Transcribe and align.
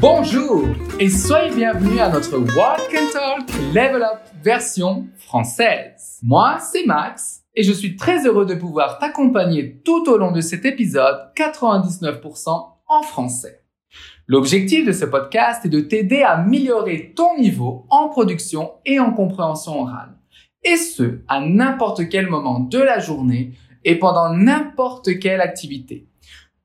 Bonjour 0.00 0.64
et 1.00 1.08
soyez 1.08 1.54
bienvenus 1.54 2.00
à 2.00 2.10
notre 2.10 2.36
Walk 2.36 2.94
and 2.94 3.12
Talk 3.12 3.48
Level 3.74 4.02
Up 4.02 4.20
version 4.42 5.06
française. 5.16 6.20
Moi, 6.22 6.58
c'est 6.60 6.84
Max 6.84 7.44
et 7.54 7.62
je 7.62 7.72
suis 7.72 7.96
très 7.96 8.26
heureux 8.26 8.44
de 8.44 8.54
pouvoir 8.54 8.98
t'accompagner 8.98 9.80
tout 9.84 10.04
au 10.08 10.18
long 10.18 10.32
de 10.32 10.42
cet 10.42 10.66
épisode 10.66 11.30
99% 11.34 12.72
en 12.88 13.02
français. 13.02 13.62
L'objectif 14.26 14.86
de 14.86 14.92
ce 14.92 15.06
podcast 15.06 15.64
est 15.64 15.70
de 15.70 15.80
t'aider 15.80 16.20
à 16.20 16.32
améliorer 16.32 17.14
ton 17.16 17.38
niveau 17.38 17.86
en 17.88 18.10
production 18.10 18.72
et 18.84 19.00
en 19.00 19.12
compréhension 19.12 19.80
orale. 19.80 20.18
Et 20.62 20.76
ce, 20.76 21.20
à 21.26 21.40
n'importe 21.40 22.10
quel 22.10 22.28
moment 22.28 22.60
de 22.60 22.78
la 22.78 22.98
journée 22.98 23.54
et 23.82 23.94
pendant 23.94 24.34
n'importe 24.34 25.18
quelle 25.20 25.40
activité. 25.40 26.06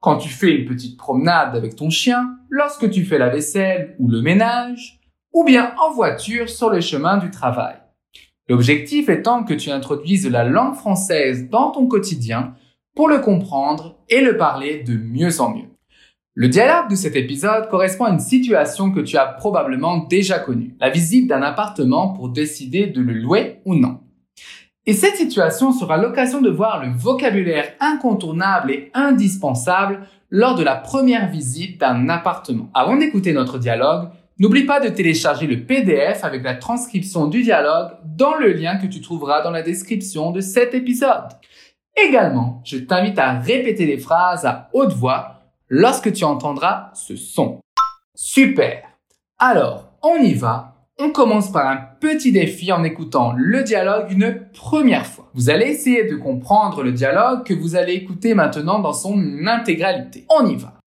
Quand 0.01 0.17
tu 0.17 0.27
fais 0.27 0.49
une 0.49 0.65
petite 0.65 0.97
promenade 0.97 1.55
avec 1.55 1.75
ton 1.75 1.91
chien, 1.91 2.39
lorsque 2.51 2.89
tu 2.91 3.05
fais 3.05 3.17
la 3.17 3.29
vaisselle 3.29 3.95
ou 3.97 4.09
le 4.09 4.21
ménage, 4.21 4.99
ou 5.33 5.43
bien 5.43 5.73
en 5.79 5.91
voiture 5.91 6.49
sur 6.49 6.69
le 6.69 6.81
chemin 6.81 7.17
du 7.17 7.31
travail. 7.31 7.77
L'objectif 8.49 9.07
étant 9.07 9.43
que 9.43 9.53
tu 9.53 9.71
introduises 9.71 10.29
la 10.29 10.43
langue 10.43 10.75
française 10.75 11.49
dans 11.49 11.71
ton 11.71 11.87
quotidien 11.87 12.53
pour 12.93 13.07
le 13.07 13.19
comprendre 13.19 13.97
et 14.09 14.19
le 14.19 14.35
parler 14.35 14.83
de 14.83 14.97
mieux 14.97 15.39
en 15.39 15.55
mieux. 15.55 15.69
Le 16.33 16.49
dialogue 16.49 16.89
de 16.89 16.95
cet 16.95 17.15
épisode 17.15 17.69
correspond 17.69 18.05
à 18.05 18.11
une 18.11 18.19
situation 18.19 18.91
que 18.91 18.99
tu 18.99 19.17
as 19.17 19.25
probablement 19.25 20.05
déjà 20.05 20.39
connue, 20.39 20.75
la 20.79 20.89
visite 20.89 21.27
d'un 21.27 21.41
appartement 21.41 22.09
pour 22.09 22.29
décider 22.29 22.87
de 22.87 23.01
le 23.01 23.13
louer 23.13 23.61
ou 23.65 23.75
non. 23.75 24.01
Et 24.85 24.93
cette 24.93 25.15
situation 25.15 25.71
sera 25.71 25.97
l'occasion 25.97 26.41
de 26.41 26.49
voir 26.49 26.83
le 26.83 26.91
vocabulaire 26.91 27.73
incontournable 27.79 28.71
et 28.71 28.91
indispensable 28.93 30.07
lors 30.31 30.55
de 30.55 30.63
la 30.63 30.75
première 30.75 31.29
visite 31.29 31.79
d'un 31.79 32.07
appartement. 32.09 32.69
Avant 32.73 32.95
d'écouter 32.95 33.33
notre 33.33 33.59
dialogue, 33.59 34.09
n'oublie 34.39 34.63
pas 34.63 34.79
de 34.79 34.87
télécharger 34.87 35.45
le 35.45 35.65
PDF 35.65 36.23
avec 36.23 36.43
la 36.43 36.55
transcription 36.55 37.27
du 37.27 37.43
dialogue 37.43 37.91
dans 38.05 38.35
le 38.35 38.53
lien 38.53 38.77
que 38.77 38.87
tu 38.87 39.01
trouveras 39.01 39.43
dans 39.43 39.51
la 39.51 39.61
description 39.61 40.31
de 40.31 40.39
cet 40.39 40.73
épisode. 40.73 41.27
Également, 41.95 42.61
je 42.63 42.77
t'invite 42.77 43.19
à 43.19 43.33
répéter 43.39 43.85
les 43.85 43.97
phrases 43.97 44.45
à 44.45 44.69
haute 44.73 44.93
voix 44.93 45.41
lorsque 45.67 46.13
tu 46.13 46.23
entendras 46.23 46.91
ce 46.93 47.17
son. 47.17 47.59
Super. 48.15 48.83
Alors, 49.37 49.91
on 50.01 50.15
y 50.15 50.33
va 50.33 50.70
on 50.99 51.11
commence 51.11 51.51
par 51.51 51.67
un 51.67 51.77
petit 51.99 52.31
défi 52.31 52.71
en 52.71 52.83
écoutant 52.83 53.33
le 53.35 53.63
dialogue 53.63 54.11
une 54.11 54.39
première 54.53 55.05
fois. 55.05 55.29
Vous 55.33 55.49
allez 55.49 55.65
essayer 55.65 56.03
de 56.05 56.15
comprendre 56.15 56.83
le 56.83 56.91
dialogue 56.91 57.43
que 57.43 57.53
vous 57.53 57.75
allez 57.75 57.93
écouter 57.93 58.33
maintenant 58.33 58.79
dans 58.79 58.93
son 58.93 59.17
intégralité. 59.47 60.25
On 60.29 60.45
y 60.47 60.55
va. 60.55 60.79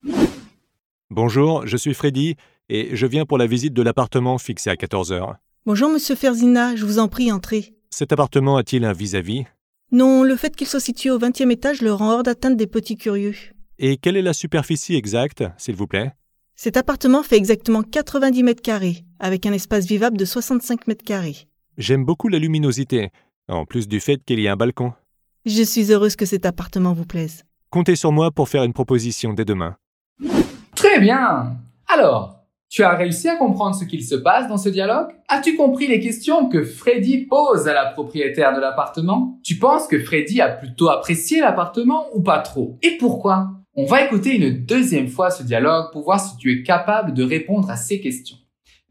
Bonjour, 1.10 1.66
je 1.66 1.76
suis 1.76 1.94
Freddy 1.94 2.36
et 2.68 2.94
je 2.94 3.06
viens 3.06 3.26
pour 3.26 3.38
la 3.38 3.46
visite 3.46 3.74
de 3.74 3.82
l'appartement 3.82 4.38
fixé 4.38 4.70
à 4.70 4.74
14h. 4.74 5.34
Bonjour, 5.66 5.90
monsieur 5.90 6.14
Ferzina, 6.14 6.76
je 6.76 6.84
vous 6.84 6.98
en 6.98 7.08
prie, 7.08 7.32
entrez. 7.32 7.74
Cet 7.90 8.12
appartement 8.12 8.56
a-t-il 8.56 8.84
un 8.84 8.92
vis-à-vis? 8.92 9.44
Non, 9.92 10.22
le 10.22 10.36
fait 10.36 10.54
qu'il 10.56 10.66
soit 10.66 10.80
situé 10.80 11.10
au 11.10 11.18
20e 11.18 11.50
étage 11.50 11.82
le 11.82 11.92
rend 11.92 12.12
hors 12.12 12.22
d'atteinte 12.22 12.56
des 12.56 12.66
petits 12.66 12.96
curieux. 12.96 13.34
Et 13.78 13.96
quelle 13.96 14.16
est 14.16 14.22
la 14.22 14.32
superficie 14.32 14.94
exacte, 14.94 15.44
s'il 15.56 15.74
vous 15.74 15.86
plaît? 15.86 16.12
Cet 16.56 16.76
appartement 16.76 17.24
fait 17.24 17.36
exactement 17.36 17.82
90 17.82 18.42
mètres 18.44 18.62
carrés 18.62 19.04
avec 19.18 19.44
un 19.44 19.52
espace 19.52 19.86
vivable 19.86 20.16
de 20.16 20.24
65 20.24 20.86
mètres 20.86 21.04
carrés. 21.04 21.48
J'aime 21.78 22.04
beaucoup 22.04 22.28
la 22.28 22.38
luminosité, 22.38 23.10
en 23.48 23.64
plus 23.64 23.88
du 23.88 23.98
fait 23.98 24.18
qu'il 24.24 24.38
y 24.38 24.46
a 24.46 24.52
un 24.52 24.56
balcon. 24.56 24.92
Je 25.44 25.62
suis 25.62 25.92
heureuse 25.92 26.14
que 26.14 26.26
cet 26.26 26.46
appartement 26.46 26.92
vous 26.92 27.06
plaise. 27.06 27.42
Comptez 27.70 27.96
sur 27.96 28.12
moi 28.12 28.30
pour 28.30 28.48
faire 28.48 28.62
une 28.62 28.72
proposition 28.72 29.32
dès 29.32 29.44
demain. 29.44 29.76
Très 30.76 31.00
bien. 31.00 31.56
Alors, 31.88 32.36
tu 32.68 32.84
as 32.84 32.94
réussi 32.94 33.28
à 33.28 33.36
comprendre 33.36 33.74
ce 33.74 33.84
qu'il 33.84 34.04
se 34.04 34.14
passe 34.14 34.46
dans 34.46 34.56
ce 34.56 34.68
dialogue? 34.68 35.08
As-tu 35.28 35.56
compris 35.56 35.88
les 35.88 35.98
questions 35.98 36.48
que 36.48 36.62
Freddy 36.62 37.26
pose 37.26 37.66
à 37.66 37.74
la 37.74 37.86
propriétaire 37.86 38.54
de 38.54 38.60
l'appartement? 38.60 39.40
Tu 39.42 39.58
penses 39.58 39.88
que 39.88 39.98
Freddy 39.98 40.40
a 40.40 40.50
plutôt 40.50 40.88
apprécié 40.88 41.40
l'appartement 41.40 42.06
ou 42.14 42.22
pas 42.22 42.38
trop? 42.38 42.78
Et 42.82 42.96
pourquoi? 42.96 43.50
On 43.76 43.86
va 43.86 44.04
écouter 44.04 44.36
une 44.36 44.64
deuxième 44.64 45.08
fois 45.08 45.32
ce 45.32 45.42
dialogue 45.42 45.90
pour 45.90 46.04
voir 46.04 46.20
si 46.20 46.36
tu 46.36 46.52
es 46.52 46.62
capable 46.62 47.12
de 47.12 47.24
répondre 47.24 47.68
à 47.68 47.76
ces 47.76 48.00
questions. 48.00 48.36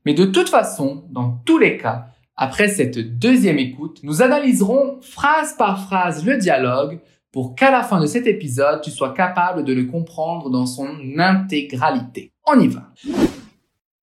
Mais 0.06 0.14
de 0.14 0.26
toute 0.26 0.50
façon, 0.50 1.06
dans 1.10 1.42
tous 1.46 1.58
les 1.58 1.78
cas, 1.78 2.08
après 2.36 2.68
cette 2.68 3.00
deuxième 3.18 3.60
écoute, 3.60 4.02
nous 4.04 4.22
analyserons 4.22 5.00
phrase 5.00 5.56
par 5.56 5.86
phrase 5.86 6.26
le 6.26 6.38
dialogue 6.38 7.00
pour 7.32 7.56
qu'à 7.56 7.72
la 7.72 7.82
fin 7.82 8.02
de 8.02 8.06
cet 8.06 8.28
épisode, 8.28 8.82
tu 8.82 8.92
sois 8.92 9.14
capable 9.14 9.64
de 9.64 9.72
le 9.72 9.86
comprendre 9.86 10.50
dans 10.50 10.66
son 10.66 10.90
intégralité. 11.18 12.34
On 12.46 12.60
y 12.60 12.68
va. 12.68 12.92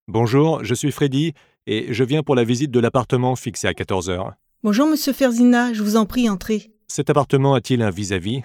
Bonjour, 0.09 0.65
je 0.65 0.73
suis 0.73 0.93
Freddy 0.93 1.35
et 1.67 1.93
je 1.93 2.05
viens 2.05 2.23
pour 2.23 2.37
la 2.37 2.45
visite 2.45 2.71
de 2.71 2.81
l'appartement 2.81 3.37
fixé 3.37 3.67
à 3.67 3.73
14h. 3.73 4.33
Bonjour, 4.63 4.87
monsieur 4.87 5.13
Ferzina, 5.13 5.75
je 5.75 5.83
vous 5.83 5.97
en 5.97 6.07
prie, 6.07 6.31
entrez. 6.31 6.71
Cet 6.89 7.11
appartement 7.11 7.53
a-t-il 7.53 7.83
un 7.83 7.91
vis-à-vis? 7.91 8.41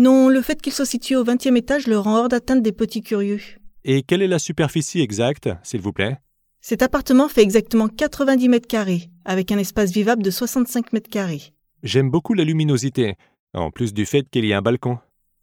Non, 0.00 0.28
le 0.28 0.40
fait 0.42 0.62
qu'il 0.62 0.72
soit 0.72 0.86
situé 0.86 1.16
au 1.16 1.24
20e 1.24 1.56
étage 1.56 1.88
le 1.88 1.98
rend 1.98 2.18
hors 2.18 2.28
d'atteinte 2.28 2.62
des 2.62 2.70
petits 2.70 3.02
curieux. 3.02 3.40
Et 3.84 4.02
quelle 4.02 4.22
est 4.22 4.28
la 4.28 4.38
superficie 4.38 5.00
exacte, 5.00 5.48
s'il 5.64 5.80
vous 5.80 5.92
plaît? 5.92 6.18
Cet 6.60 6.82
appartement 6.82 7.26
fait 7.26 7.42
exactement 7.42 7.88
90 7.88 8.48
mètres 8.48 8.68
carrés, 8.68 9.10
avec 9.24 9.50
un 9.50 9.58
espace 9.58 9.90
vivable 9.90 10.22
de 10.22 10.30
65 10.30 10.92
mètres 10.92 11.10
carrés. 11.10 11.52
J'aime 11.82 12.10
beaucoup 12.10 12.34
la 12.34 12.44
luminosité, 12.44 13.16
en 13.54 13.72
plus 13.72 13.92
du 13.92 14.06
fait 14.06 14.24
qu'il 14.30 14.44
y 14.44 14.52
a 14.52 14.58
un 14.58 14.62
balcon. 14.62 14.98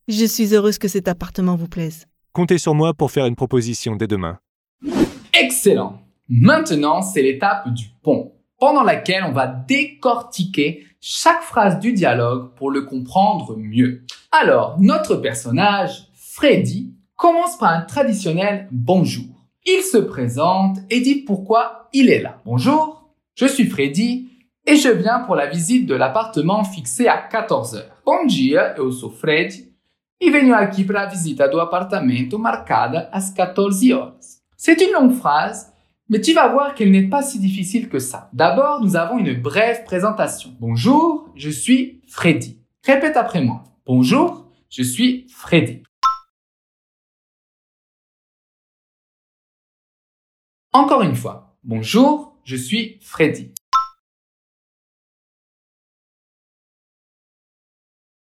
Je 0.08 0.24
suis 0.24 0.56
heureuse 0.56 0.78
que 0.78 0.88
cet 0.88 1.10
appartement 1.10 1.58
vous 1.58 1.68
plaise. 1.68 2.06
Comptez 2.32 2.58
sur 2.58 2.76
moi 2.76 2.94
pour 2.94 3.12
faire 3.12 3.26
une 3.26 3.36
proposition 3.36 3.98
dès 3.98 4.08
demain. 4.08 4.40
Excellent. 5.38 6.02
Maintenant, 6.30 7.02
c'est 7.02 7.22
l'étape 7.22 7.74
du 7.74 7.88
pont, 8.02 8.32
pendant 8.58 8.84
laquelle 8.84 9.26
on 9.26 9.34
va 9.34 9.48
décortiquer 9.48 10.86
chaque 11.08 11.44
phrase 11.44 11.80
du 11.80 11.94
dialogue 11.94 12.50
pour 12.56 12.72
le 12.72 12.82
comprendre 12.82 13.56
mieux. 13.56 14.02
Alors, 14.32 14.76
notre 14.80 15.18
personnage, 15.18 16.08
Freddy, 16.16 16.96
commence 17.16 17.60
par 17.60 17.74
un 17.74 17.82
traditionnel 17.82 18.68
bonjour. 18.72 19.28
Il 19.68 19.84
se 19.84 20.00
présente 20.00 20.80
et 20.90 21.02
dit 21.02 21.18
pourquoi 21.18 21.90
il 21.94 22.10
est 22.10 22.24
là. 22.24 22.42
Bonjour, 22.44 23.08
je 23.36 23.46
suis 23.46 23.68
Freddy 23.68 24.30
et 24.66 24.78
je 24.78 24.90
viens 24.90 25.20
pour 25.20 25.36
la 25.36 25.46
visite 25.46 25.86
de 25.86 25.94
l'appartement 25.94 26.64
fixé 26.64 27.08
à 27.08 27.18
14 27.18 27.76
heures. 27.76 28.02
Bom 28.04 28.26
dia, 28.26 28.74
eu 28.80 28.92
Freddy 29.12 29.72
e 30.20 30.32
venho 30.32 30.56
aqui 30.56 30.84
para 30.84 31.04
a 31.04 31.06
visita 31.06 31.48
do 31.48 31.60
apartamento 31.60 32.40
marcada 32.40 33.10
às 33.12 33.30
14 33.30 33.94
horas. 33.94 34.42
C'est 34.58 34.82
une 34.82 34.94
longue 34.94 35.14
phrase, 35.14 35.72
mais 36.10 36.22
tu 36.22 36.34
vas 36.34 36.48
voir 36.50 36.76
qu'elle 36.76 36.92
n'est 36.92 37.08
pas 37.08 37.24
si 37.24 37.40
difficile 37.40 37.90
que 37.90 38.00
ça. 38.00 38.30
D'abord, 38.34 38.82
nous 38.82 38.96
avons 38.96 39.18
une 39.18 39.34
brève 39.34 39.84
présentation. 39.84 40.56
Bonjour, 40.60 41.30
je 41.36 41.50
suis 41.50 42.02
Freddy. 42.08 42.60
Répète 42.84 43.18
après 43.18 43.42
moi. 43.42 43.64
Bonjour, 43.86 44.52
je 44.70 44.84
suis 44.84 45.28
Freddy. 45.30 45.82
Encore 50.74 51.02
une 51.02 51.16
fois. 51.16 51.58
Bonjour, 51.64 52.38
je 52.44 52.56
suis 52.56 53.00
Freddy. 53.02 53.52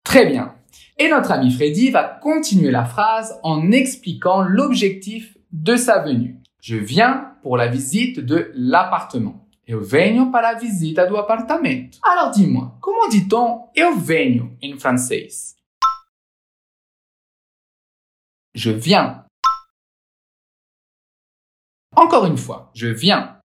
Très 0.03 0.25
bien. 0.25 0.55
Et 0.97 1.09
notre 1.09 1.31
ami 1.31 1.51
Freddy 1.51 1.91
va 1.91 2.03
continuer 2.03 2.71
la 2.71 2.85
phrase 2.85 3.39
en 3.43 3.71
expliquant 3.71 4.41
l'objectif 4.41 5.37
de 5.51 5.75
sa 5.75 5.99
venue. 5.99 6.37
Je 6.61 6.75
viens 6.75 7.35
pour 7.47 7.55
la 7.55 7.67
visite 7.67 8.19
de 8.19 8.51
l'appartement. 8.55 9.47
Eu 9.65 9.79
venho 9.79 10.33
para 10.33 10.49
a 10.49 10.53
visita 10.53 11.05
do 11.05 11.15
apartamento. 11.15 11.97
Alors 12.03 12.29
dis-moi, 12.29 12.77
comment 12.81 13.07
dit-on 13.07 13.69
eu 13.73 13.95
venho 13.95 14.57
en 14.61 14.77
français? 14.77 15.55
Je 18.53 18.71
viens. 18.71 19.25
Encore 21.95 22.25
une 22.25 22.37
fois, 22.37 22.69
je 22.73 22.89
viens. 22.89 23.39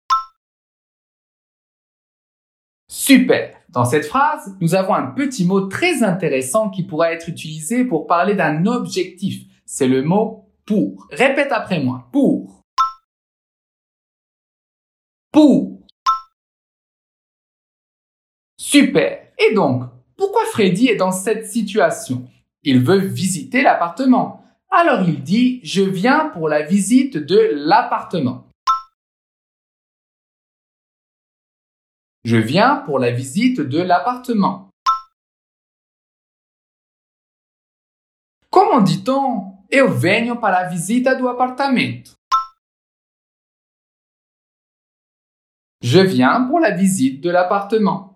Super. 2.89 3.61
Dans 3.69 3.85
cette 3.85 4.07
phrase, 4.07 4.57
nous 4.63 4.75
avons 4.75 4.95
un 4.95 5.09
petit 5.09 5.45
mot 5.45 5.67
très 5.67 6.03
intéressant 6.03 6.71
qui 6.71 6.85
pourra 6.85 7.13
être 7.13 7.29
utilisé 7.29 7.85
pour 7.85 8.07
parler 8.07 8.35
d'un 8.35 8.65
objectif. 8.65 9.43
C'est 9.67 9.89
le 9.89 10.03
mot 10.03 10.49
pour. 10.65 11.07
Répète 11.11 11.53
après 11.53 11.81
moi. 11.83 12.09
Pour. 12.13 12.60
Super. 18.57 19.33
Et 19.39 19.55
donc, 19.55 19.91
pourquoi 20.17 20.45
Freddy 20.47 20.89
est 20.89 20.97
dans 20.97 21.13
cette 21.13 21.47
situation? 21.51 22.29
Il 22.63 22.85
veut 22.85 22.99
visiter 22.99 23.63
l'appartement. 23.63 24.45
Alors 24.71 25.09
il 25.09 25.23
dit, 25.25 25.61
je 25.65 25.83
viens 25.83 26.29
pour 26.29 26.49
la 26.49 26.63
visite 26.63 27.17
de 27.17 27.39
l'appartement. 27.53 28.47
Je 32.25 32.37
viens 32.37 32.77
pour 32.77 32.99
la 32.99 33.11
visite 33.11 33.61
de 33.61 33.81
l'appartement. 33.81 34.69
Comment 38.51 38.83
dit-on 38.83 39.57
Eu 39.73 39.89
venho 39.89 40.37
para 40.37 40.59
a 40.59 40.69
visita 40.69 41.15
do 41.15 41.29
apartamento? 41.29 42.20
Je 45.83 45.99
viens 45.99 46.43
pour 46.43 46.61
la 46.61 46.73
visite 46.73 47.21
de 47.23 47.31
l'appartement. 47.31 48.15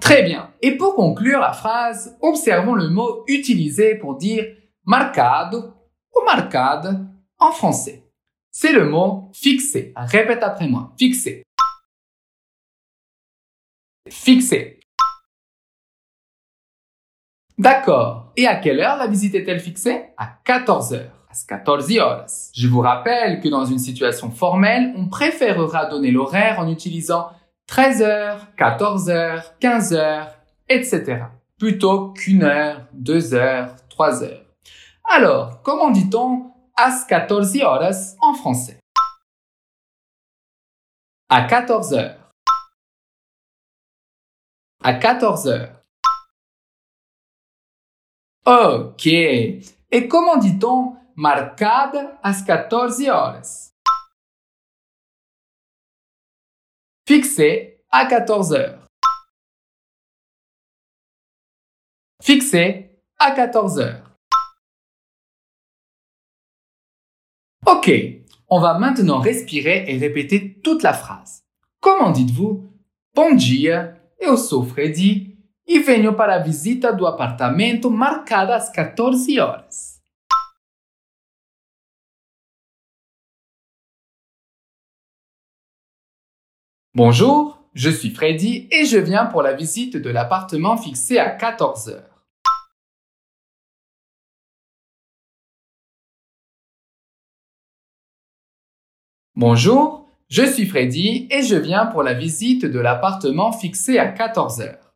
Très 0.00 0.22
bien. 0.22 0.54
Et 0.62 0.76
pour 0.76 0.94
conclure 0.94 1.40
la 1.40 1.52
phrase, 1.52 2.16
observons 2.22 2.74
le 2.74 2.88
mot 2.88 3.24
utilisé 3.26 3.96
pour 3.96 4.16
dire 4.16 4.56
marcado 4.84 5.74
ou 6.14 6.24
marcade 6.24 7.06
en 7.38 7.52
français. 7.52 8.04
C'est 8.50 8.72
le 8.72 8.88
mot 8.88 9.30
fixé. 9.34 9.92
Répète 9.96 10.42
après 10.42 10.68
moi. 10.68 10.94
Fixé. 10.98 11.42
Fixé. 14.08 14.80
D'accord. 17.58 18.32
Et 18.36 18.46
à 18.46 18.56
quelle 18.56 18.80
heure 18.80 18.96
la 18.96 19.08
visite 19.08 19.34
est-elle 19.34 19.60
fixée? 19.60 20.06
À 20.16 20.38
14 20.44 20.94
heures. 20.94 21.17
À 21.30 21.34
14 21.46 21.98
horas. 21.98 22.50
Je 22.54 22.68
vous 22.68 22.80
rappelle 22.80 23.40
que 23.40 23.48
dans 23.48 23.66
une 23.66 23.78
situation 23.78 24.30
formelle, 24.30 24.94
on 24.96 25.08
préférera 25.08 25.84
donner 25.86 26.10
l'horaire 26.10 26.58
en 26.58 26.68
utilisant 26.68 27.30
13 27.66 28.02
heures, 28.02 28.46
14 28.56 29.10
heures, 29.10 29.58
15 29.58 29.92
heures, 29.92 30.34
etc. 30.70 31.24
Plutôt 31.58 32.12
qu'une 32.12 32.44
heure, 32.44 32.86
deux 32.94 33.34
heures, 33.34 33.76
trois 33.90 34.22
heures. 34.22 34.42
Alors, 35.04 35.60
comment 35.62 35.90
dit-on 35.90 36.50
as 36.76 37.04
14 37.06 37.62
horas 37.62 38.16
en 38.22 38.32
français? 38.32 38.80
À 41.28 41.42
14 41.42 41.92
heures. 41.92 42.32
À 44.82 44.94
14 44.94 45.48
heures. 45.48 45.74
Ok. 48.46 49.06
Et 49.06 50.08
comment 50.08 50.38
dit-on 50.38 50.97
marcada 51.18 52.16
às 52.22 52.42
14 52.42 53.10
horas? 53.10 53.74
Fixé 57.08 57.82
à 57.90 58.06
14 58.06 58.52
heures. 58.52 58.86
Fixé 62.22 63.02
à 63.18 63.32
14 63.32 63.80
heures. 63.80 64.16
Ok, 67.66 67.90
on 68.48 68.60
va 68.60 68.78
maintenant 68.78 69.18
respirer 69.18 69.86
et 69.88 69.98
répéter 69.98 70.60
toute 70.60 70.84
la 70.84 70.92
phrase. 70.92 71.42
Comment 71.80 72.12
dites-vous 72.12 72.72
Bom 73.12 73.34
dia, 73.34 74.00
eu 74.20 74.36
sou 74.36 74.64
Freddy 74.64 75.36
e 75.66 75.80
venho 75.80 76.14
para 76.14 76.36
a 76.36 76.38
visita 76.38 76.92
do 76.92 77.08
apartamento 77.08 77.90
marcada 77.90 78.54
às 78.54 78.70
14 78.70 79.40
horas. 79.40 79.97
Bonjour, 86.98 87.62
je 87.74 87.90
suis 87.90 88.10
Freddy 88.10 88.66
et 88.72 88.84
je 88.84 88.98
viens 88.98 89.24
pour 89.24 89.40
la 89.40 89.52
visite 89.52 89.96
de 89.96 90.10
l'appartement 90.10 90.76
fixé 90.76 91.16
à 91.16 91.30
14 91.30 91.90
heures. 91.90 92.24
Bonjour, 99.36 100.08
je 100.28 100.42
suis 100.42 100.66
Freddy 100.66 101.28
et 101.30 101.42
je 101.42 101.54
viens 101.54 101.86
pour 101.86 102.02
la 102.02 102.14
visite 102.14 102.64
de 102.64 102.80
l'appartement 102.80 103.52
fixé 103.52 104.00
à 104.00 104.08
14 104.08 104.60
heures. 104.62 104.88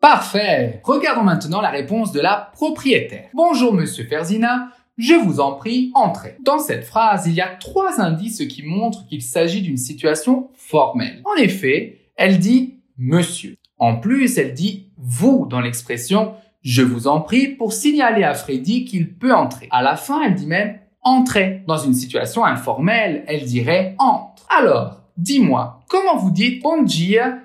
Parfait. 0.00 0.80
Regardons 0.82 1.24
maintenant 1.24 1.60
la 1.60 1.68
réponse 1.68 2.10
de 2.10 2.20
la 2.20 2.50
propriétaire. 2.54 3.28
Bonjour 3.34 3.74
monsieur 3.74 4.06
Ferzina, 4.06 4.70
je 5.00 5.14
vous 5.14 5.40
en 5.40 5.54
prie, 5.54 5.90
entrez. 5.94 6.36
Dans 6.44 6.58
cette 6.58 6.84
phrase, 6.84 7.26
il 7.26 7.32
y 7.32 7.40
a 7.40 7.56
trois 7.56 8.00
indices 8.00 8.46
qui 8.46 8.62
montrent 8.62 9.06
qu'il 9.06 9.22
s'agit 9.22 9.62
d'une 9.62 9.78
situation 9.78 10.50
formelle. 10.54 11.22
En 11.24 11.40
effet, 11.40 12.10
elle 12.16 12.38
dit 12.38 12.74
monsieur. 12.98 13.56
En 13.78 13.96
plus, 13.96 14.36
elle 14.36 14.52
dit 14.52 14.90
vous 14.98 15.46
dans 15.48 15.60
l'expression 15.60 16.34
je 16.62 16.82
vous 16.82 17.06
en 17.06 17.22
prie 17.22 17.48
pour 17.48 17.72
signaler 17.72 18.22
à 18.22 18.34
Freddy 18.34 18.84
qu'il 18.84 19.14
peut 19.14 19.32
entrer. 19.32 19.68
À 19.70 19.82
la 19.82 19.96
fin, 19.96 20.20
elle 20.20 20.34
dit 20.34 20.46
même 20.46 20.78
entrez. 21.00 21.64
Dans 21.66 21.78
une 21.78 21.94
situation 21.94 22.44
informelle, 22.44 23.24
elle 23.26 23.46
dirait 23.46 23.94
entre. 23.98 24.46
Alors, 24.50 25.00
dis-moi, 25.16 25.80
comment 25.88 26.18
vous 26.18 26.30
dites 26.30 26.62
bon 26.62 26.86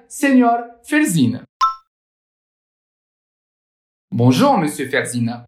Señor 0.09 0.57
Ferzina? 0.83 1.41
Bonjour, 4.11 4.57
monsieur 4.57 4.89
Ferzina. 4.89 5.45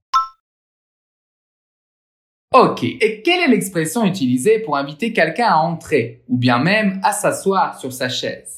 Ok, 2.60 2.82
et 2.82 3.22
quelle 3.22 3.42
est 3.42 3.54
l'expression 3.54 4.04
utilisée 4.04 4.58
pour 4.58 4.78
inviter 4.78 5.14
quelqu'un 5.14 5.46
à 5.46 5.58
entrer, 5.58 6.24
ou 6.28 6.38
bien 6.38 6.58
même 6.58 7.00
à 7.04 7.14
s'asseoir 7.14 7.80
sur 7.80 7.94
sa 7.94 8.10
chaise? 8.10 8.58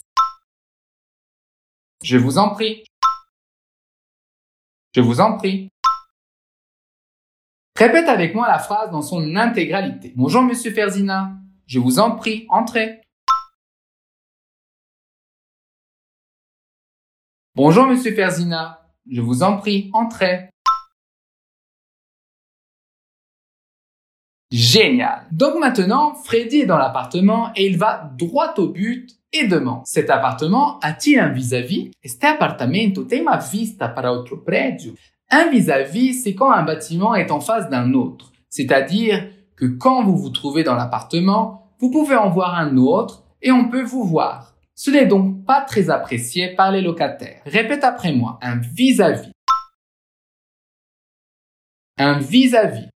Je 2.01 2.17
vous 2.17 2.37
en 2.37 2.51
prie. 2.51 2.85
Je 4.95 5.01
vous 5.01 5.19
en 5.19 5.35
prie. 5.35 5.67
Répète 7.77 8.07
avec 8.07 8.33
moi 8.35 8.47
la 8.47 8.59
phrase 8.59 8.89
dans 8.89 9.01
son 9.01 9.35
intégralité. 9.35 10.13
Bonjour, 10.15 10.43
monsieur 10.43 10.71
Ferzina. 10.71 11.33
Je 11.67 11.79
vous 11.79 11.99
en 11.99 12.15
prie, 12.15 12.45
entrez. 12.47 13.01
Bonjour, 17.53 17.85
monsieur 17.85 18.15
Ferzina. 18.15 18.81
Je 19.11 19.19
vous 19.19 19.43
en 19.43 19.57
prie, 19.57 19.89
entrez. 19.91 20.49
Génial. 24.51 25.27
Donc 25.31 25.59
maintenant, 25.59 26.15
Freddy 26.15 26.61
est 26.61 26.65
dans 26.65 26.77
l'appartement 26.77 27.51
et 27.55 27.67
il 27.67 27.77
va 27.77 28.11
droit 28.17 28.53
au 28.57 28.67
but 28.67 29.09
et 29.31 29.47
demande 29.47 29.81
Cet 29.85 30.09
appartement 30.09 30.79
a-t-il 30.79 31.19
un 31.19 31.29
vis-à-vis? 31.29 31.91
Este 32.03 32.25
appartamento 32.25 33.03
tem 33.03 33.21
uma 33.21 33.37
vista 33.37 33.87
para 33.87 34.11
outro 34.11 34.37
prédio 34.37 34.95
Un 35.29 35.49
vis-à-vis, 35.51 36.15
c'est 36.23 36.33
quand 36.33 36.51
un 36.51 36.63
bâtiment 36.63 37.13
est 37.13 37.29
en 37.29 37.39
face 37.39 37.69
d'un 37.69 37.93
autre. 37.93 38.31
C'est-à-dire 38.49 39.27
que 39.55 39.65
quand 39.67 40.03
vous 40.03 40.17
vous 40.17 40.31
trouvez 40.31 40.63
dans 40.63 40.73
l'appartement, 40.73 41.71
vous 41.79 41.91
pouvez 41.91 42.15
en 42.15 42.29
voir 42.29 42.55
un 42.55 42.77
autre 42.77 43.23
et 43.43 43.51
on 43.51 43.69
peut 43.69 43.83
vous 43.83 44.03
voir. 44.03 44.55
Ce 44.73 44.89
n'est 44.89 45.05
donc 45.05 45.45
pas 45.45 45.61
très 45.61 45.91
apprécié 45.91 46.55
par 46.55 46.71
les 46.71 46.81
locataires. 46.81 47.41
Répète 47.45 47.83
après 47.83 48.13
moi. 48.13 48.39
Un 48.41 48.55
vis-à-vis. 48.55 49.31
Un 51.97 52.17
vis-à-vis. 52.17 52.89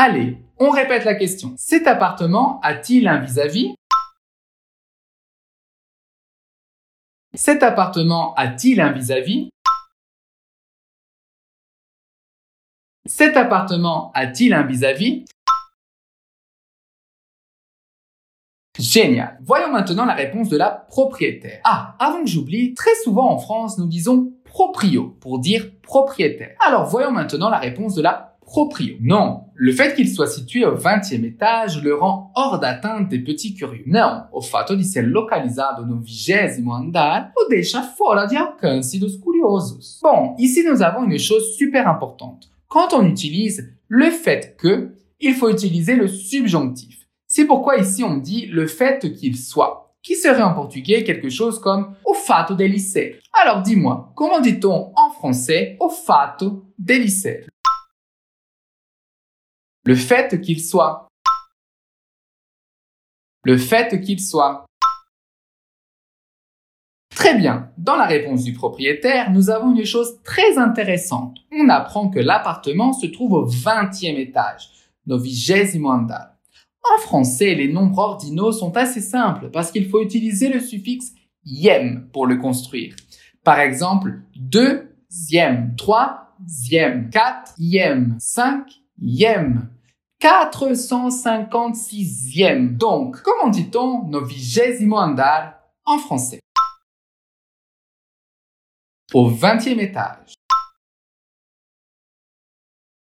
Allez, 0.00 0.38
on 0.58 0.70
répète 0.70 1.04
la 1.04 1.16
question. 1.16 1.54
Cet 1.56 1.88
appartement 1.88 2.60
a-t-il 2.60 3.08
un 3.08 3.18
vis-à-vis? 3.18 3.74
Cet 7.34 7.64
appartement 7.64 8.32
a-t-il 8.36 8.80
un 8.80 8.92
vis-à-vis? 8.92 9.50
Cet 13.06 13.36
appartement 13.36 14.12
a-t-il 14.14 14.54
un 14.54 14.62
vis-à-vis? 14.62 15.24
Génial. 18.78 19.36
Voyons 19.42 19.72
maintenant 19.72 20.04
la 20.04 20.14
réponse 20.14 20.48
de 20.48 20.56
la 20.56 20.70
propriétaire. 20.70 21.60
Ah, 21.64 21.96
avant 21.98 22.20
que 22.20 22.30
j'oublie, 22.30 22.72
très 22.74 22.94
souvent 23.02 23.28
en 23.32 23.38
France, 23.38 23.78
nous 23.78 23.88
disons 23.88 24.32
proprio 24.44 25.16
pour 25.20 25.40
dire 25.40 25.72
propriétaire. 25.80 26.56
Alors 26.64 26.86
voyons 26.86 27.10
maintenant 27.10 27.50
la 27.50 27.58
réponse 27.58 27.96
de 27.96 28.02
la 28.02 28.27
Non, 29.00 29.44
le 29.54 29.72
fait 29.72 29.94
qu'il 29.94 30.08
soit 30.08 30.26
situé 30.26 30.64
au 30.64 30.74
20e 30.74 31.24
étage 31.24 31.82
le 31.82 31.94
rend 31.94 32.32
hors 32.34 32.58
d'atteinte 32.58 33.08
des 33.08 33.18
petits 33.18 33.54
curieux. 33.54 33.84
Non, 33.86 34.24
o 34.32 34.40
fatto 34.40 34.74
di 34.74 34.82
essere 34.82 35.06
localizzato 35.06 35.84
no 35.84 35.98
vigésimo 35.98 36.72
andar 36.72 37.32
o 37.34 37.46
deixa 37.48 37.82
fora 37.82 38.26
di 38.26 38.36
alcance 38.36 38.98
dos 38.98 39.18
curiosos. 39.18 40.00
Bon, 40.02 40.34
ici 40.38 40.64
nous 40.64 40.82
avons 40.82 41.04
une 41.04 41.18
chose 41.18 41.56
super 41.56 41.86
importante. 41.86 42.48
Quand 42.68 42.92
on 42.94 43.04
utilise 43.04 43.74
le 43.88 44.10
fait 44.10 44.56
que, 44.56 44.94
il 45.20 45.34
faut 45.34 45.50
utiliser 45.50 45.96
le 45.96 46.08
subjonctif. 46.08 47.06
C'est 47.26 47.46
pourquoi 47.46 47.76
ici 47.76 48.02
on 48.02 48.16
dit 48.16 48.46
le 48.46 48.66
fait 48.66 49.12
qu'il 49.12 49.36
soit, 49.36 49.94
qui 50.02 50.14
serait 50.14 50.42
en 50.42 50.54
portugais 50.54 51.04
quelque 51.04 51.28
chose 51.28 51.58
comme 51.60 51.94
o 52.04 52.14
fato 52.14 52.54
dele 52.54 52.80
ser. 52.80 53.20
Alors 53.32 53.62
dis-moi, 53.62 54.12
comment 54.14 54.40
dit-on 54.40 54.92
en 54.96 55.10
français 55.10 55.76
o 55.80 55.90
fato 55.90 56.64
dele 56.78 57.10
ser 57.10 57.46
le 59.88 59.94
fait 59.94 60.38
qu'il 60.42 60.60
soit. 60.60 61.08
Le 63.44 63.56
fait 63.56 63.98
qu'il 64.02 64.20
soit. 64.20 64.66
Très 67.16 67.34
bien. 67.34 67.72
Dans 67.78 67.96
la 67.96 68.04
réponse 68.04 68.44
du 68.44 68.52
propriétaire, 68.52 69.30
nous 69.30 69.48
avons 69.48 69.74
une 69.74 69.86
chose 69.86 70.20
très 70.24 70.58
intéressante. 70.58 71.38
On 71.50 71.70
apprend 71.70 72.10
que 72.10 72.18
l'appartement 72.18 72.92
se 72.92 73.06
trouve 73.06 73.32
au 73.32 73.48
20e 73.48 74.18
étage, 74.18 74.68
no 75.06 75.16
vigésimo 75.16 75.88
andar. 75.88 76.34
En 76.94 77.00
français, 77.00 77.54
les 77.54 77.72
nombres 77.72 77.98
ordinaux 77.98 78.52
sont 78.52 78.76
assez 78.76 79.00
simples 79.00 79.50
parce 79.50 79.72
qu'il 79.72 79.88
faut 79.88 80.02
utiliser 80.02 80.50
le 80.50 80.60
suffixe 80.60 81.14
yem 81.46 82.10
pour 82.12 82.26
le 82.26 82.36
construire. 82.36 82.94
Par 83.42 83.58
exemple, 83.58 84.20
2 84.36 84.84
deuxième, 85.10 85.74
troisième, 85.76 87.08
quatrième, 87.08 88.18
cinquième, 88.18 89.70
456e. 90.20 92.76
Donc, 92.76 93.22
comment 93.22 93.48
dit-on 93.48 94.02
novigésimo 94.08 94.96
andar 94.96 95.60
en 95.84 95.98
français? 95.98 96.40
Au 99.14 99.30
20e 99.30 99.78
étage. 99.78 100.34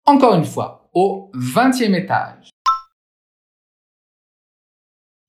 Encore 0.05 0.35
une 0.35 0.45
fois, 0.45 0.89
au 0.93 1.29
20e 1.35 1.93
étage. 1.95 2.49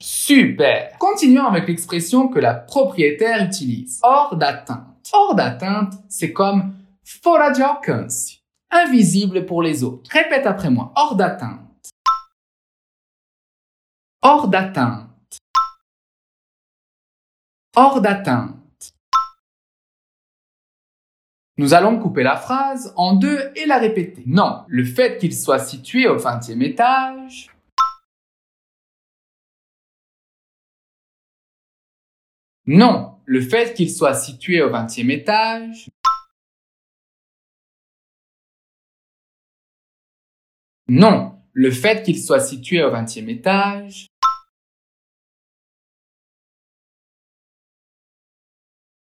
Super 0.01 0.97
Continuons 0.99 1.47
avec 1.47 1.67
l'expression 1.69 2.29
que 2.29 2.39
la 2.39 2.55
propriétaire 2.55 3.45
utilise. 3.45 4.01
Hors 4.03 4.37
d'atteinte. 4.37 4.87
Hors 5.13 5.35
d'atteinte, 5.35 5.93
c'est 6.09 6.33
comme 6.33 6.75
fora 7.05 7.53
de. 7.53 8.41
Invisible 8.71 9.45
pour 9.45 9.63
les 9.63 9.85
autres. 9.85 10.11
Répète 10.11 10.47
après 10.47 10.71
moi. 10.71 10.93
Hors 10.97 11.17
d'atteinte. 11.17 11.72
Hors 14.25 14.47
d'atteinte. 14.47 15.09
Hors 17.75 18.01
d'atteinte. 18.01 18.95
Nous 21.57 21.75
allons 21.75 21.99
couper 21.99 22.23
la 22.23 22.37
phrase 22.37 22.95
en 22.97 23.17
deux 23.17 23.51
et 23.57 23.67
la 23.67 23.79
répéter. 23.79 24.23
Non, 24.27 24.65
le 24.69 24.85
fait 24.85 25.19
qu'il 25.19 25.35
soit 25.35 25.59
situé 25.59 26.07
au 26.07 26.19
20e 26.19 26.63
étage 26.63 27.51
Non, 32.67 33.19
le 33.25 33.41
fait 33.41 33.75
qu'il 33.75 33.91
soit 33.91 34.15
situé 34.15 34.63
au 34.63 34.71
20e 34.71 35.11
étage 35.11 35.91
Non, 40.87 41.43
le 41.53 41.73
fait 41.73 42.05
qu'il 42.05 42.23
soit 42.23 42.39
situé 42.39 42.85
au 42.85 42.91
20e 42.93 43.29
étage 43.29 44.12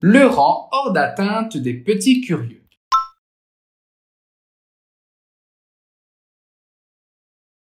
le 0.02 0.28
rend 0.28 0.70
hors 0.72 0.92
d'atteinte 0.94 1.58
des 1.58 1.74
petits 1.74 2.22
curieux. 2.22 2.64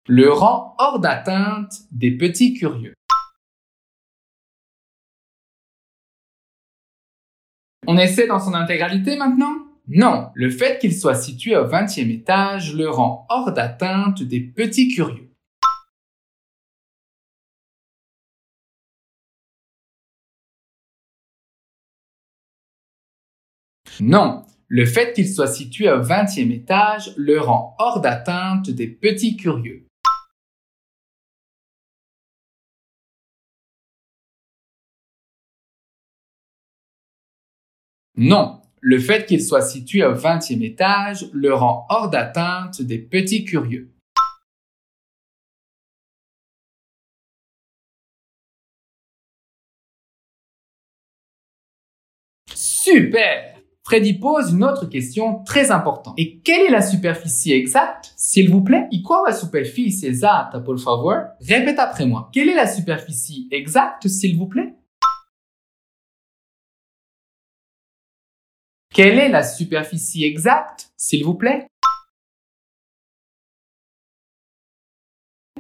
Le 0.07 0.31
rend 0.31 0.75
hors 0.77 0.99
d'atteinte 0.99 1.73
des 1.91 2.15
petits 2.15 2.53
curieux. 2.53 2.93
On 7.87 7.97
essaie 7.97 8.27
dans 8.27 8.39
son 8.39 8.53
intégralité 8.53 9.17
maintenant? 9.17 9.55
Non, 9.87 10.29
le 10.35 10.49
fait 10.49 10.79
qu'il 10.79 10.95
soit 10.95 11.15
situé 11.15 11.55
au 11.57 11.65
20e 11.65 12.11
étage 12.11 12.75
le 12.75 12.89
rend 12.89 13.25
hors 13.29 13.51
d'atteinte 13.51 14.21
des 14.21 14.41
petits 14.41 14.89
curieux. 14.89 15.26
Non, 23.99 24.45
le 24.67 24.85
fait 24.85 25.13
qu'il 25.13 25.27
soit 25.27 25.47
situé 25.47 25.89
au 25.89 26.01
20e 26.03 26.51
étage 26.51 27.13
le 27.17 27.39
rend 27.41 27.75
hors 27.79 27.99
d'atteinte 27.99 28.69
des 28.69 28.87
petits 28.87 29.37
curieux. 29.37 29.87
Non, 38.15 38.61
le 38.81 38.99
fait 38.99 39.25
qu'il 39.25 39.43
soit 39.43 39.61
situé 39.61 40.03
au 40.03 40.13
20e 40.13 40.63
étage 40.63 41.27
le 41.33 41.53
rend 41.53 41.87
hors 41.89 42.09
d'atteinte 42.09 42.81
des 42.81 42.99
petits 42.99 43.45
curieux. 43.45 43.91
Super 52.53 53.56
Freddy 53.87 54.15
pose 54.15 54.51
une 54.51 54.65
autre 54.65 54.85
question 54.85 55.45
très 55.45 55.71
importante. 55.71 56.13
Et 56.17 56.39
quelle 56.39 56.65
est 56.65 56.71
la 56.71 56.81
superficie 56.81 57.53
exacte, 57.53 58.13
s'il 58.17 58.51
vous 58.51 58.61
plaît? 58.61 58.89
E 58.91 59.01
qual 59.01 59.25
é 59.25 59.29
a 59.29 59.33
superfície 59.33 60.05
exata, 60.05 60.59
por 60.59 60.77
favor? 60.77 61.27
Répète 61.39 61.79
après 61.79 62.05
moi. 62.05 62.29
Quelle 62.33 62.49
est 62.49 62.53
la 62.53 62.67
superficie 62.67 63.47
exacte, 63.49 64.09
s'il 64.09 64.37
vous 64.37 64.47
plaît? 64.47 64.75
Quelle 68.93 69.19
est 69.19 69.29
la 69.29 69.43
superficie 69.43 70.25
exacte, 70.25 70.91
s'il 70.97 71.23
vous 71.23 71.35
plaît? 71.35 71.67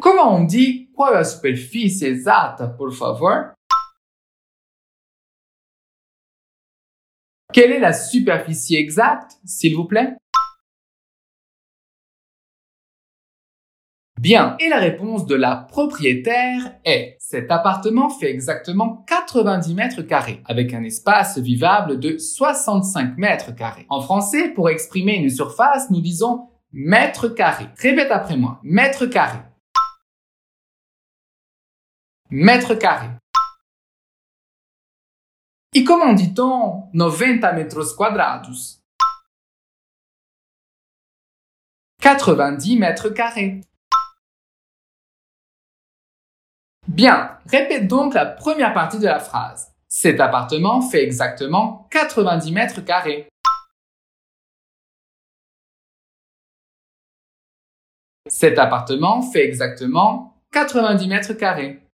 Comment 0.01 0.35
on 0.35 0.43
dit 0.43 0.91
qual 0.93 1.13
é 1.13 1.19
a 1.19 1.23
superfície 1.23 2.05
exata, 2.05 2.67
por 2.67 2.91
favor? 2.91 3.56
Quelle 7.57 7.71
est 7.71 7.79
la 7.79 7.93
superficie 7.93 8.75
exacte, 8.75 9.31
s'il 9.43 9.75
vous 9.75 9.85
plaît? 9.85 10.13
Bien, 14.21 14.55
et 14.59 14.69
la 14.69 14.77
réponse 14.77 15.25
de 15.25 15.33
la 15.33 15.55
propriétaire 15.55 16.75
est 16.85 17.17
cet 17.19 17.49
appartement 17.49 18.11
fait 18.11 18.29
exactement 18.29 19.03
90 19.07 19.73
mètres 19.73 20.03
carrés, 20.03 20.43
avec 20.45 20.71
un 20.75 20.83
espace 20.83 21.39
vivable 21.39 21.99
de 21.99 22.19
65 22.19 23.17
mètres 23.17 23.55
carrés. 23.55 23.87
En 23.89 24.01
français, 24.01 24.49
pour 24.49 24.69
exprimer 24.69 25.15
une 25.15 25.31
surface, 25.31 25.89
nous 25.89 26.01
disons 26.01 26.49
mètre 26.73 27.27
carré. 27.27 27.65
Répète 27.79 28.11
après 28.11 28.37
moi, 28.37 28.59
mètre 28.61 29.07
carré. 29.07 29.39
Mètre 32.29 32.75
carré. 32.75 33.07
E 35.75 35.83
comment 35.83 36.13
dit-on 36.13 36.89
90 36.93 37.53
metros 37.55 37.93
quadrados 37.95 38.81
90 41.99 42.77
mètres 42.77 43.09
carrés. 43.09 43.61
Bien, 46.87 47.37
répète 47.47 47.87
donc 47.87 48.13
la 48.13 48.25
première 48.25 48.73
partie 48.73 48.97
de 48.97 49.05
la 49.05 49.19
phrase. 49.19 49.73
Cet 49.89 50.21
appartement 50.21 50.81
fait 50.81 51.03
exactement 51.03 51.87
90 51.91 52.51
mètres 52.53 52.81
carrés. 52.81 53.27
Cet 58.29 58.57
appartement 58.57 59.21
fait 59.21 59.45
exactement 59.45 60.33
90 60.51 61.07
mètres 61.07 61.33
carrés. 61.33 61.86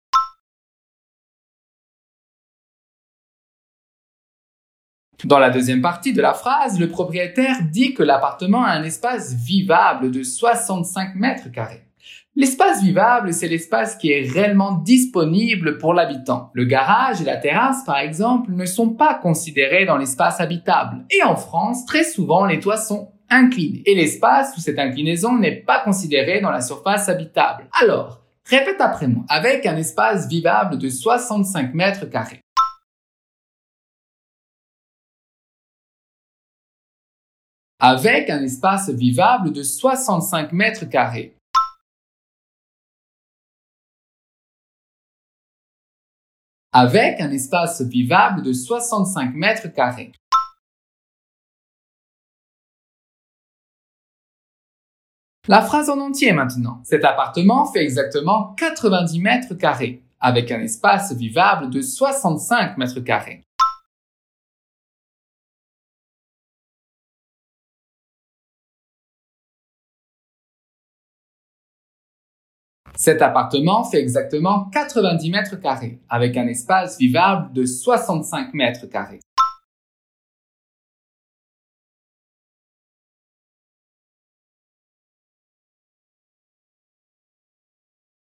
Dans 5.24 5.38
la 5.38 5.48
deuxième 5.48 5.80
partie 5.80 6.12
de 6.12 6.20
la 6.20 6.34
phrase, 6.34 6.78
le 6.78 6.88
propriétaire 6.88 7.56
dit 7.70 7.94
que 7.94 8.02
l'appartement 8.02 8.62
a 8.62 8.72
un 8.72 8.82
espace 8.82 9.32
vivable 9.32 10.10
de 10.10 10.22
65 10.22 11.14
mètres 11.14 11.50
carrés. 11.50 11.84
L'espace 12.36 12.82
vivable, 12.82 13.32
c'est 13.32 13.48
l'espace 13.48 13.96
qui 13.96 14.12
est 14.12 14.28
réellement 14.30 14.72
disponible 14.72 15.78
pour 15.78 15.94
l'habitant. 15.94 16.50
Le 16.52 16.66
garage 16.66 17.22
et 17.22 17.24
la 17.24 17.38
terrasse, 17.38 17.84
par 17.84 17.98
exemple, 17.98 18.50
ne 18.52 18.66
sont 18.66 18.90
pas 18.90 19.14
considérés 19.14 19.86
dans 19.86 19.96
l'espace 19.96 20.40
habitable. 20.40 21.06
Et 21.10 21.22
en 21.22 21.36
France, 21.36 21.86
très 21.86 22.04
souvent, 22.04 22.44
les 22.44 22.60
toits 22.60 22.76
sont 22.76 23.12
inclinés. 23.30 23.82
Et 23.86 23.94
l'espace 23.94 24.54
sous 24.54 24.60
cette 24.60 24.78
inclinaison 24.78 25.38
n'est 25.38 25.62
pas 25.62 25.80
considéré 25.80 26.42
dans 26.42 26.50
la 26.50 26.60
surface 26.60 27.08
habitable. 27.08 27.66
Alors, 27.80 28.20
répète 28.44 28.80
après 28.80 29.06
moi, 29.06 29.24
avec 29.30 29.64
un 29.64 29.76
espace 29.76 30.28
vivable 30.28 30.76
de 30.76 30.90
65 30.90 31.72
mètres 31.72 32.04
carrés. 32.10 32.43
Avec 37.78 38.30
un 38.30 38.42
espace 38.42 38.88
vivable 38.90 39.52
de 39.52 39.62
65 39.62 40.52
mètres 40.52 40.84
carrés. 40.84 41.36
Avec 46.72 47.20
un 47.20 47.30
espace 47.30 47.82
vivable 47.82 48.42
de 48.42 48.52
65 48.52 49.34
mètres 49.34 49.68
carrés. 49.68 50.12
La 55.46 55.60
phrase 55.60 55.90
en 55.90 56.00
entier 56.00 56.32
maintenant. 56.32 56.80
Cet 56.84 57.04
appartement 57.04 57.70
fait 57.70 57.82
exactement 57.82 58.54
90 58.54 59.20
mètres 59.20 59.54
carrés, 59.54 60.02
avec 60.18 60.50
un 60.50 60.60
espace 60.60 61.12
vivable 61.12 61.68
de 61.68 61.82
65 61.82 62.78
mètres 62.78 63.00
carrés. 63.00 63.43
Cet 73.04 73.20
appartement 73.20 73.84
fait 73.84 74.00
exactement 74.00 74.70
90 74.70 75.30
mètres 75.30 75.56
carrés, 75.60 76.00
avec 76.08 76.38
un 76.38 76.46
espace 76.46 76.96
vivable 76.96 77.52
de 77.52 77.66
65 77.66 78.54
mètres 78.54 78.86
carrés. 78.86 79.20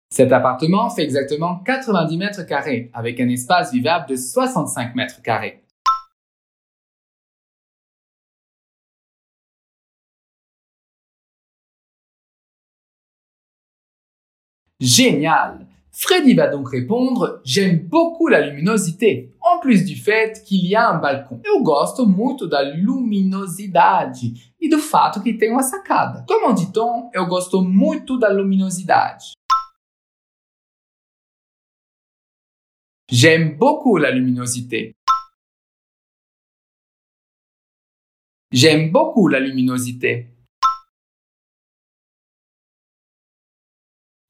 Cet 0.09 0.33
appartement 0.33 0.89
fait 0.89 1.03
exactement 1.03 1.59
90 1.59 2.17
mètres 2.17 2.47
carrés, 2.47 2.91
avec 2.95 3.21
un 3.21 3.29
espace 3.29 3.71
vivable 3.71 4.09
de 4.09 4.17
65 4.17 4.95
mètres 4.95 5.21
carrés. 5.21 5.64
Génial 14.85 15.67
Freddy 15.93 16.35
va 16.35 16.49
donc 16.49 16.69
répondre 16.69 17.41
J'aime 17.43 17.89
beaucoup 17.89 18.29
la 18.29 18.47
luminosité, 18.47 19.33
en 19.41 19.59
plus 19.61 19.87
du 19.87 19.97
fait 19.97 20.43
qu'il 20.45 20.67
y 20.67 20.75
a 20.75 20.91
un 20.91 20.99
balcão. 20.99 21.41
Eu 21.43 21.63
gosto 21.63 22.05
muito 22.05 22.47
da 22.47 22.61
luminosidade 22.61 24.53
e 24.61 24.69
do 24.69 24.79
fato 24.79 25.23
que 25.23 25.33
tem 25.33 25.51
uma 25.51 25.63
sacada. 25.63 26.27
Comment 26.29 26.53
dit-on 26.53 27.11
Eu 27.15 27.27
gosto 27.27 27.63
muito 27.63 28.19
da 28.19 28.29
luminosidade? 28.29 29.33
J'aime 33.11 33.57
beaucoup 33.57 33.97
la 33.97 34.11
luminosité. 34.11 34.95
J'aime 38.53 38.91
beaucoup 38.91 39.29
la 39.29 39.41
luminosité. 39.41 40.34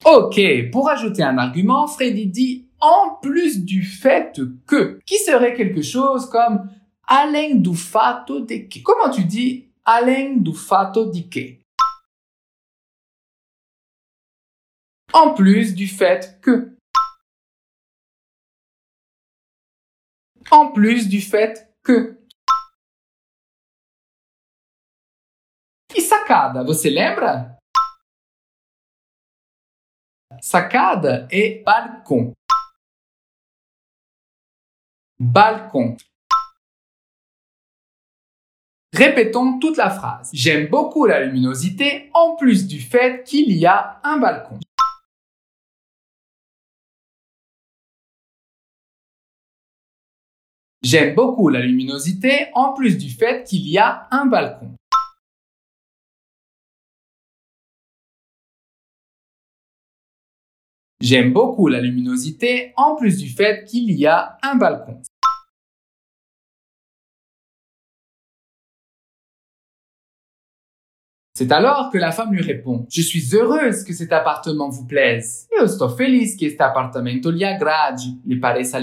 Ok, 0.07 0.39
pour 0.71 0.87
ajouter 0.87 1.23
un 1.23 1.39
argument, 1.39 1.87
Freddy 1.87 2.27
dit 2.27 2.69
en 2.79 3.15
plus 3.23 3.65
du 3.65 3.83
fait 3.83 4.39
que, 4.67 4.99
qui 5.03 5.17
serait 5.17 5.55
quelque 5.55 5.81
chose 5.81 6.29
comme 6.29 6.69
além 7.07 7.59
do 7.59 7.73
fato 7.73 8.41
de 8.41 8.67
que. 8.67 8.83
Comment 8.83 9.09
tu 9.09 9.23
dis 9.23 9.73
além 9.83 10.39
do 10.39 10.53
fato 10.53 11.09
de 11.11 11.21
que? 11.23 11.59
En 15.11 15.33
plus 15.33 15.73
du 15.73 15.87
fait 15.87 16.39
que. 16.39 16.77
En 20.51 20.71
plus 20.71 21.07
du 21.09 21.19
fait 21.19 21.67
que. 21.83 22.15
E 25.97 26.01
sacada, 26.01 26.63
você 26.63 26.91
lembra? 26.91 27.54
Sacada 30.41 31.27
et 31.31 31.63
balcon. 31.65 32.33
Balcon. 35.19 35.97
Répétons 38.93 39.59
toute 39.59 39.77
la 39.77 39.89
phrase. 39.89 40.29
J'aime 40.33 40.67
beaucoup 40.67 41.05
la 41.05 41.19
luminosité 41.25 42.09
en 42.13 42.35
plus 42.35 42.67
du 42.67 42.79
fait 42.79 43.23
qu'il 43.23 43.51
y 43.51 43.65
a 43.65 43.99
un 44.03 44.17
balcon. 44.17 44.59
J'aime 50.81 51.15
beaucoup 51.15 51.49
la 51.49 51.61
luminosité 51.61 52.47
en 52.53 52.73
plus 52.73 52.97
du 52.97 53.09
fait 53.09 53.43
qu'il 53.43 53.67
y 53.67 53.79
a 53.79 54.07
un 54.11 54.27
balcon. 54.27 54.75
J'aime 61.05 61.33
beaucoup 61.33 61.67
la 61.67 61.81
luminosité 61.81 62.73
en 62.77 62.95
plus 62.95 63.17
du 63.17 63.29
fait 63.29 63.63
qu'il 63.65 63.91
y 63.91 64.07
a 64.07 64.39
un 64.41 64.55
balcon. 64.55 65.03
C'est 71.35 71.51
alors 71.51 71.91
que 71.91 71.99
la 71.99 72.11
femme 72.11 72.33
lui 72.33 72.41
répond 72.41 72.87
Je 72.89 73.03
suis 73.03 73.35
heureuse 73.35 73.83
que 73.83 73.93
cet 73.93 74.11
appartement 74.13 74.69
vous 74.69 74.87
plaise. 74.87 75.47
Eu 75.51 75.65
estou 75.65 75.89
feliz 75.89 76.35
que 76.35 76.45
este 76.45 76.61
apartamento 76.61 77.29
lhe 77.29 77.45
agrade, 77.45 78.01
lhe 78.25 78.39
pareça. 78.39 78.79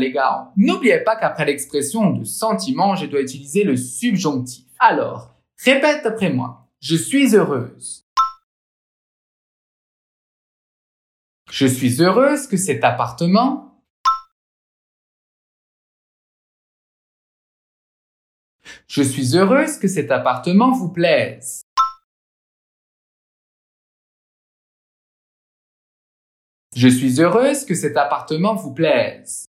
N'oubliez 0.57 1.03
pas 1.03 1.17
qu'après 1.17 1.47
l'expression 1.47 2.11
de 2.11 2.23
sentiment, 2.23 2.95
je 2.95 3.07
dois 3.07 3.23
utiliser 3.23 3.65
le 3.65 3.77
subjonctif. 3.77 4.67
Alors, 4.79 5.35
répète 5.65 6.07
après 6.07 6.31
moi. 6.31 6.69
Je 6.79 6.95
suis 6.95 7.35
heureuse. 7.35 8.02
Je 11.53 11.67
suis 11.67 12.01
heureuse 12.01 12.47
que 12.47 12.57
cet 12.57 12.83
appartement 12.83 13.79
Je 18.87 19.03
suis 19.03 19.37
heureuse 19.37 19.77
que 19.77 19.87
cet 19.87 20.11
appartement 20.11 20.73
vous 20.73 20.89
plaise. 20.89 21.61
Je 26.75 26.89
suis 26.89 27.21
heureuse 27.21 27.67
que 27.67 27.75
cet 27.75 27.99
appartement 27.99 28.55
vous 28.55 28.73
plaise. 28.73 29.45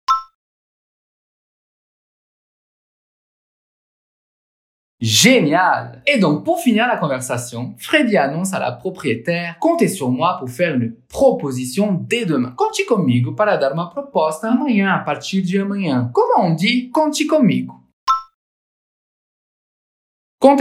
Génial! 5.02 6.04
Et 6.06 6.20
donc, 6.20 6.44
pour 6.44 6.60
finir 6.60 6.86
la 6.86 6.98
conversation, 6.98 7.74
Freddy 7.78 8.18
annonce 8.18 8.54
à 8.54 8.60
la 8.60 8.74
propriétaire 8.74 9.58
Comptez 9.60 9.88
sur 9.88 10.10
moi 10.10 10.36
pour 10.38 10.50
faire 10.50 10.76
une 10.76 10.94
proposition 11.08 11.94
dès 11.94 12.26
demain. 12.26 12.52
Conte 12.52 12.86
comigo 12.86 13.34
para 13.34 13.56
dar 13.56 13.72
uma 13.72 13.90
proposta 13.90 14.52
amanhã, 14.52 14.94
a 14.94 15.00
partir 15.00 15.42
de 15.42 15.58
amanhã. 15.58 16.12
Comment 16.14 16.48
on 16.48 16.54
dit? 16.54 16.92
Comptez 16.92 17.26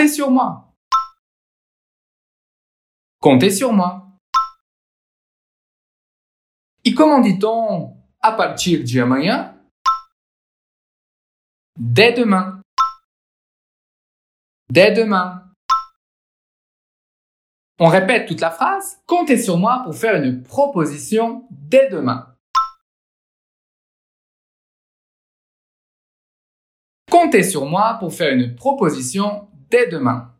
sur 0.08 0.30
moi. 0.30 0.72
Comptez 3.20 3.50
sur 3.50 3.72
moi. 3.72 4.06
Et 6.84 6.94
comment 6.94 7.20
dit-on 7.20 7.96
à 8.20 8.32
partir 8.32 8.84
de 8.84 9.00
amanhã? 9.00 9.56
Dès 11.76 12.12
demain. 12.12 12.57
Dès 14.70 14.92
demain. 14.92 15.44
On 17.78 17.86
répète 17.86 18.26
toute 18.28 18.40
la 18.40 18.50
phrase. 18.50 19.00
Comptez 19.06 19.38
sur 19.38 19.56
moi 19.56 19.82
pour 19.84 19.94
faire 19.94 20.22
une 20.22 20.42
proposition 20.42 21.46
dès 21.50 21.88
demain. 21.88 22.34
Comptez 27.10 27.42
sur 27.42 27.64
moi 27.66 27.96
pour 27.98 28.12
faire 28.12 28.34
une 28.34 28.54
proposition 28.54 29.48
dès 29.70 29.88
demain. 29.88 30.34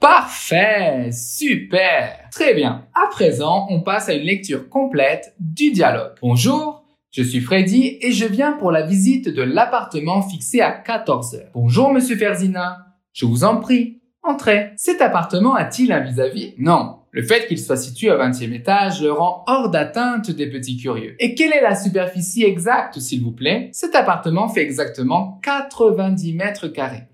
Parfait, 0.00 1.10
super, 1.12 2.28
très 2.30 2.52
bien. 2.52 2.88
À 2.92 3.06
présent, 3.08 3.66
on 3.70 3.80
passe 3.80 4.08
à 4.08 4.14
une 4.14 4.24
lecture 4.24 4.68
complète 4.68 5.34
du 5.38 5.70
dialogue. 5.70 6.14
Bonjour, 6.20 6.83
je 7.14 7.22
suis 7.22 7.40
Freddy 7.40 7.96
et 8.00 8.10
je 8.10 8.26
viens 8.26 8.54
pour 8.54 8.72
la 8.72 8.82
visite 8.82 9.28
de 9.28 9.42
l'appartement 9.42 10.20
fixé 10.20 10.60
à 10.60 10.72
14 10.72 11.36
heures. 11.36 11.50
Bonjour, 11.54 11.92
monsieur 11.92 12.16
Ferzina. 12.16 12.88
Je 13.12 13.24
vous 13.24 13.44
en 13.44 13.60
prie, 13.60 14.02
entrez. 14.24 14.72
Cet 14.76 15.00
appartement 15.00 15.54
a-t-il 15.54 15.92
un 15.92 16.00
vis-à-vis? 16.00 16.54
Non. 16.58 17.02
Le 17.12 17.22
fait 17.22 17.46
qu'il 17.46 17.60
soit 17.60 17.76
situé 17.76 18.10
au 18.10 18.16
20e 18.18 18.52
étage 18.52 19.00
le 19.00 19.12
rend 19.12 19.44
hors 19.46 19.70
d'atteinte 19.70 20.32
des 20.32 20.50
petits 20.50 20.76
curieux. 20.76 21.14
Et 21.20 21.36
quelle 21.36 21.52
est 21.52 21.62
la 21.62 21.76
superficie 21.76 22.42
exacte, 22.42 22.98
s'il 22.98 23.22
vous 23.22 23.30
plaît? 23.30 23.70
Cet 23.72 23.94
appartement 23.94 24.48
fait 24.48 24.62
exactement 24.62 25.38
90 25.44 26.34
mètres 26.34 26.66
carrés 26.66 27.04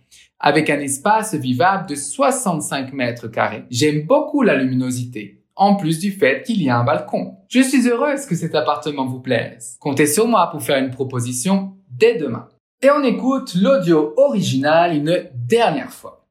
avec 0.43 0.71
un 0.71 0.81
espace 0.81 1.35
vivable 1.35 1.87
de 1.87 1.95
65 1.95 2.95
mètres 2.95 3.29
carrés. 3.29 3.65
J'aime 3.71 4.07
beaucoup 4.07 4.41
la 4.41 4.55
luminosité 4.55 5.40
en 5.61 5.77
plus 5.77 5.99
du 5.99 6.11
fait 6.11 6.43
qu'il 6.43 6.63
y 6.63 6.71
a 6.71 6.79
un 6.79 6.85
balcon. 6.85 7.37
Je 7.49 7.61
suis 7.61 7.87
heureuse 7.87 8.25
que 8.25 8.35
cet 8.35 8.55
appartement 8.55 9.07
vous 9.07 9.21
plaise. 9.21 9.77
Comptez 9.79 10.07
sur 10.07 10.27
moi 10.27 10.51
pour 10.51 10.63
faire 10.63 10.83
une 10.83 10.91
proposition 10.91 11.77
dès 11.91 12.17
demain. 12.17 12.49
Et 12.83 12.91
on 12.91 13.05
écoute 13.05 13.55
l'audio 13.55 14.15
original 14.17 14.97
une 14.97 15.29
dernière 15.35 15.93
fois. 15.93 16.27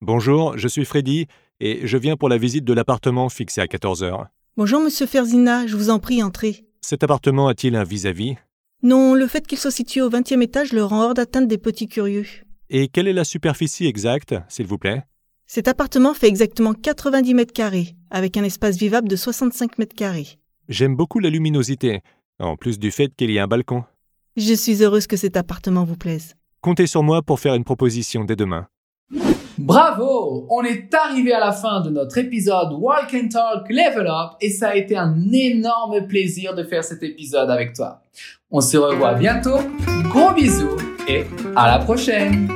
Bonjour, 0.00 0.56
je 0.56 0.68
suis 0.68 0.86
Freddy 0.86 1.26
et 1.60 1.86
je 1.86 1.98
viens 1.98 2.16
pour 2.16 2.30
la 2.30 2.38
visite 2.38 2.64
de 2.64 2.72
l'appartement 2.72 3.28
fixé 3.28 3.60
à 3.60 3.66
14 3.66 4.02
heures. 4.02 4.26
Bonjour, 4.56 4.80
monsieur 4.80 5.06
Ferzina, 5.06 5.66
je 5.66 5.76
vous 5.76 5.90
en 5.90 5.98
prie, 5.98 6.22
entrez. 6.22 6.64
Cet 6.80 7.02
appartement 7.04 7.48
a-t-il 7.48 7.76
un 7.76 7.84
vis-à-vis? 7.84 8.36
Non, 8.82 9.12
le 9.12 9.26
fait 9.26 9.46
qu'il 9.46 9.58
soit 9.58 9.70
situé 9.70 10.00
au 10.00 10.08
20e 10.08 10.40
étage 10.40 10.72
le 10.72 10.82
rend 10.82 11.02
hors 11.02 11.14
d'atteinte 11.14 11.46
des 11.46 11.58
petits 11.58 11.88
curieux. 11.88 12.24
Et 12.70 12.88
quelle 12.88 13.08
est 13.08 13.12
la 13.12 13.24
superficie 13.24 13.86
exacte, 13.86 14.34
s'il 14.48 14.66
vous 14.66 14.78
plaît? 14.78 15.02
Cet 15.50 15.66
appartement 15.66 16.12
fait 16.12 16.28
exactement 16.28 16.74
90 16.74 17.32
mètres 17.32 17.54
carrés, 17.54 17.96
avec 18.10 18.36
un 18.36 18.44
espace 18.44 18.76
vivable 18.76 19.08
de 19.08 19.16
65 19.16 19.78
mètres 19.78 19.96
carrés. 19.96 20.38
J'aime 20.68 20.94
beaucoup 20.94 21.20
la 21.20 21.30
luminosité, 21.30 22.02
en 22.38 22.58
plus 22.58 22.78
du 22.78 22.90
fait 22.90 23.08
qu'il 23.16 23.30
y 23.30 23.38
a 23.38 23.44
un 23.44 23.46
balcon. 23.46 23.84
Je 24.36 24.52
suis 24.52 24.82
heureuse 24.84 25.06
que 25.06 25.16
cet 25.16 25.38
appartement 25.38 25.84
vous 25.84 25.96
plaise. 25.96 26.34
Comptez 26.60 26.86
sur 26.86 27.02
moi 27.02 27.22
pour 27.22 27.40
faire 27.40 27.54
une 27.54 27.64
proposition 27.64 28.24
dès 28.24 28.36
demain. 28.36 28.66
Bravo 29.56 30.46
On 30.50 30.62
est 30.64 30.92
arrivé 30.92 31.32
à 31.32 31.40
la 31.40 31.52
fin 31.52 31.80
de 31.80 31.88
notre 31.88 32.18
épisode 32.18 32.74
Walk 32.78 33.14
and 33.14 33.28
Talk 33.28 33.70
Level 33.70 34.06
Up 34.06 34.32
et 34.42 34.50
ça 34.50 34.68
a 34.68 34.74
été 34.76 34.98
un 34.98 35.16
énorme 35.32 36.06
plaisir 36.06 36.54
de 36.54 36.62
faire 36.62 36.84
cet 36.84 37.02
épisode 37.02 37.48
avec 37.48 37.72
toi. 37.72 38.02
On 38.50 38.60
se 38.60 38.76
revoit 38.76 39.14
bientôt. 39.14 39.60
Gros 40.10 40.32
bisous 40.34 40.76
et 41.08 41.24
à 41.56 41.66
la 41.66 41.78
prochaine 41.78 42.48